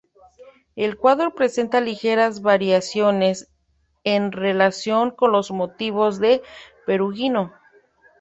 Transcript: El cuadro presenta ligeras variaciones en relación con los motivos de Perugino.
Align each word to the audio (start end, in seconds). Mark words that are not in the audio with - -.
El 0.75 0.97
cuadro 0.97 1.35
presenta 1.35 1.79
ligeras 1.79 2.41
variaciones 2.41 3.49
en 4.03 4.31
relación 4.31 5.11
con 5.11 5.31
los 5.31 5.51
motivos 5.51 6.17
de 6.17 6.41
Perugino. 6.87 7.53